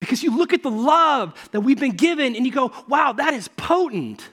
[0.00, 3.34] Because you look at the love that we've been given and you go, wow, that
[3.34, 4.28] is potent.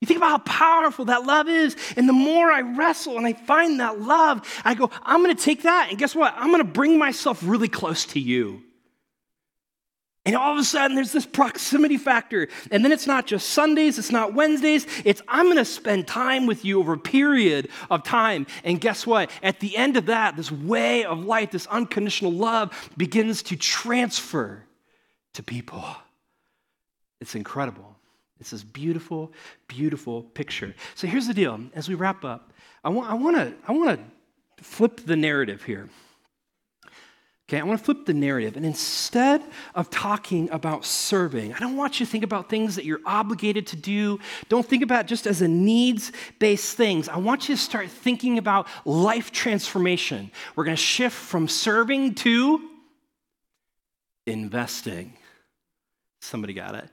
[0.00, 1.76] You think about how powerful that love is.
[1.96, 5.42] And the more I wrestle and I find that love, I go, I'm going to
[5.42, 5.88] take that.
[5.90, 6.34] And guess what?
[6.36, 8.62] I'm going to bring myself really close to you.
[10.28, 12.48] And all of a sudden, there's this proximity factor.
[12.70, 16.44] And then it's not just Sundays, it's not Wednesdays, it's I'm going to spend time
[16.44, 18.46] with you over a period of time.
[18.62, 19.30] And guess what?
[19.42, 24.66] At the end of that, this way of life, this unconditional love begins to transfer
[25.32, 25.82] to people.
[27.22, 27.96] It's incredible.
[28.38, 29.32] It's this beautiful,
[29.66, 30.74] beautiful picture.
[30.94, 31.58] So here's the deal.
[31.72, 32.52] As we wrap up,
[32.84, 33.98] I want, I want to I want
[34.58, 35.88] to flip the narrative here.
[37.48, 38.56] Okay, I want to flip the narrative.
[38.56, 39.42] And instead
[39.74, 43.66] of talking about serving, I don't want you to think about things that you're obligated
[43.68, 44.18] to do.
[44.50, 47.08] Don't think about just as a needs based things.
[47.08, 50.30] I want you to start thinking about life transformation.
[50.56, 52.68] We're going to shift from serving to
[54.26, 55.14] investing.
[56.20, 56.90] Somebody got it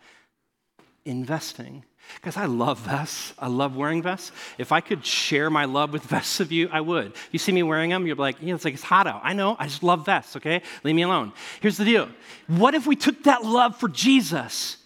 [1.06, 1.86] investing.
[2.16, 3.34] Because I love vests.
[3.38, 4.32] I love wearing vests.
[4.58, 7.14] If I could share my love with vests of you, I would.
[7.32, 9.22] You see me wearing them, you're like, yeah, it's like it's hot out.
[9.24, 10.62] I know, I just love vests, okay?
[10.84, 11.34] Leave me alone.
[11.62, 12.10] Here's the deal.
[12.48, 14.78] What if we took that love for Jesus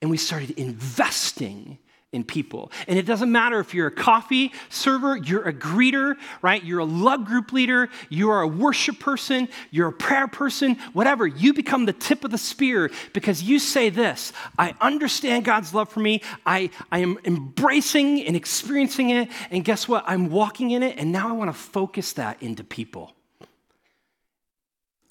[0.00, 1.78] and we started investing
[2.12, 2.70] in people.
[2.86, 6.62] And it doesn't matter if you're a coffee server, you're a greeter, right?
[6.64, 11.26] You're a love group leader, you're a worship person, you're a prayer person, whatever.
[11.26, 15.88] You become the tip of the spear because you say this I understand God's love
[15.88, 16.22] for me.
[16.44, 19.28] I, I am embracing and experiencing it.
[19.50, 20.04] And guess what?
[20.06, 20.98] I'm walking in it.
[20.98, 23.12] And now I want to focus that into people.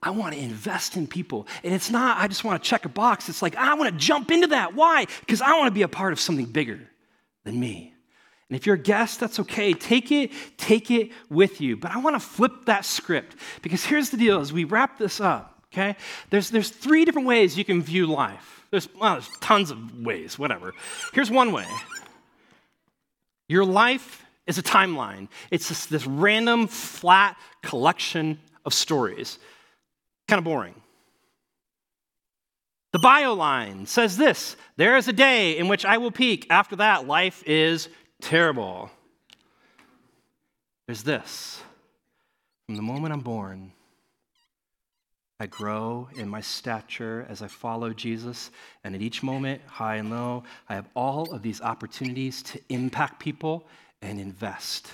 [0.01, 1.47] I want to invest in people.
[1.63, 3.29] And it's not, I just want to check a box.
[3.29, 4.75] It's like, I want to jump into that.
[4.75, 5.05] Why?
[5.21, 6.79] Because I want to be a part of something bigger
[7.43, 7.93] than me.
[8.49, 9.73] And if you're a guest, that's okay.
[9.73, 11.77] Take it, take it with you.
[11.77, 15.19] But I want to flip that script because here's the deal as we wrap this
[15.19, 15.95] up, okay?
[16.29, 18.65] There's, there's three different ways you can view life.
[18.69, 20.73] There's, well, there's tons of ways, whatever.
[21.13, 21.65] Here's one way
[23.47, 29.39] your life is a timeline, it's this, this random, flat collection of stories.
[30.27, 30.75] Kind of boring.
[32.93, 36.47] The bio line says this There is a day in which I will peak.
[36.49, 37.89] After that, life is
[38.21, 38.89] terrible.
[40.87, 41.61] There's this
[42.65, 43.71] From the moment I'm born,
[45.39, 48.49] I grow in my stature as I follow Jesus.
[48.83, 53.19] And at each moment, high and low, I have all of these opportunities to impact
[53.19, 53.67] people
[54.01, 54.91] and invest.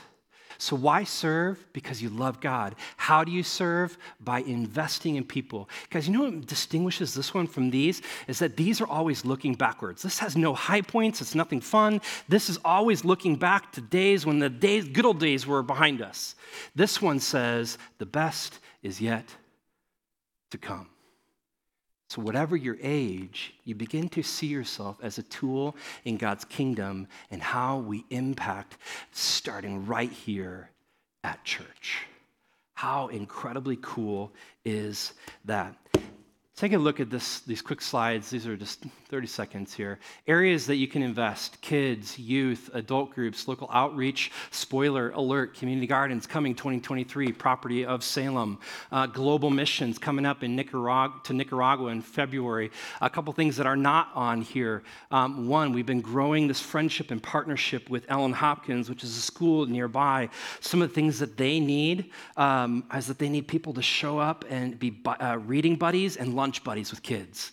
[0.62, 1.66] So, why serve?
[1.74, 2.76] Because you love God.
[2.96, 3.98] How do you serve?
[4.20, 5.68] By investing in people.
[5.90, 8.04] Guys, you know what distinguishes this one from these?
[8.28, 10.04] Is that these are always looking backwards.
[10.04, 12.00] This has no high points, it's nothing fun.
[12.30, 16.00] This is always looking back to days when the days, good old days were behind
[16.00, 16.36] us.
[16.76, 19.26] This one says, the best is yet
[20.52, 20.91] to come.
[22.12, 27.08] So, whatever your age, you begin to see yourself as a tool in God's kingdom
[27.30, 28.76] and how we impact
[29.14, 30.72] starting right here
[31.24, 32.06] at church.
[32.74, 34.34] How incredibly cool
[34.66, 35.14] is
[35.46, 35.74] that?
[36.58, 38.30] Take a look at this, these quick slides.
[38.30, 40.00] These are just 30 seconds here.
[40.26, 46.26] Areas that you can invest kids, youth, adult groups, local outreach, spoiler alert, community gardens
[46.26, 48.58] coming 2023, property of Salem,
[48.94, 52.72] uh, global missions coming up in Nicaragua, to Nicaragua in February.
[53.02, 54.82] A couple things that are not on here.
[55.12, 59.22] Um, one, we've been growing this friendship and partnership with Ellen Hopkins, which is a
[59.22, 60.30] school nearby.
[60.62, 64.20] Some of the things that they need um, is that they need people to show
[64.20, 67.52] up and be uh, reading buddies and lunch buddies with kids.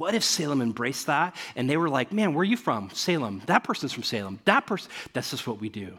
[0.00, 2.88] What if Salem embraced that and they were like, man, where are you from?
[2.88, 3.42] Salem.
[3.44, 4.40] That person's from Salem.
[4.46, 5.98] That person, that's just what we do.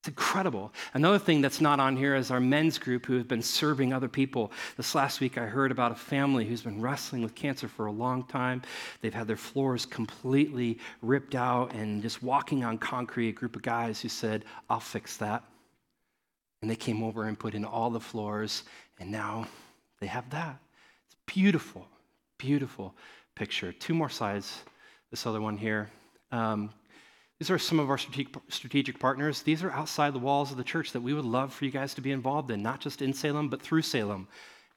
[0.00, 0.70] It's incredible.
[0.92, 4.08] Another thing that's not on here is our men's group who have been serving other
[4.08, 4.52] people.
[4.76, 7.92] This last week, I heard about a family who's been wrestling with cancer for a
[7.92, 8.60] long time.
[9.00, 13.30] They've had their floors completely ripped out and just walking on concrete.
[13.30, 15.44] A group of guys who said, I'll fix that.
[16.60, 18.64] And they came over and put in all the floors,
[19.00, 19.46] and now
[19.98, 20.58] they have that.
[21.06, 21.88] It's beautiful,
[22.38, 22.94] beautiful
[23.34, 23.72] picture.
[23.72, 24.62] Two more slides.
[25.10, 25.90] This other one here.
[26.32, 26.70] Um,
[27.38, 29.42] these are some of our strategic, strategic partners.
[29.42, 31.94] These are outside the walls of the church that we would love for you guys
[31.94, 34.26] to be involved in, not just in Salem, but through Salem.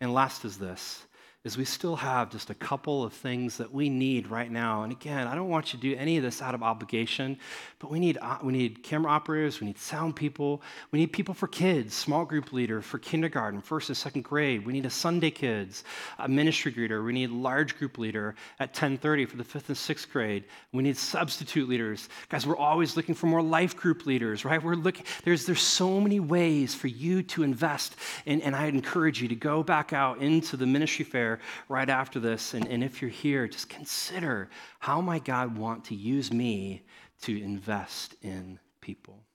[0.01, 1.06] And last is this
[1.47, 4.83] is we still have just a couple of things that we need right now.
[4.83, 7.39] And again, I don't want you to do any of this out of obligation,
[7.79, 11.33] but we need, uh, we need camera operators, we need sound people, we need people
[11.33, 14.65] for kids, small group leader for kindergarten, first and second grade.
[14.65, 15.85] We need a Sunday kids,
[16.19, 17.03] a ministry greeter.
[17.03, 20.43] We need large group leader at 1030 for the fifth and sixth grade.
[20.73, 22.09] We need substitute leaders.
[22.27, 24.61] Guys, we're always looking for more life group leaders, right?
[24.61, 27.95] We're looking, there's, there's so many ways for you to invest.
[28.25, 31.36] And, and I'd encourage you to go back out into the ministry fair
[31.69, 32.53] right after this.
[32.53, 36.83] And, and if you're here, just consider how might God want to use me
[37.21, 39.26] to invest in people.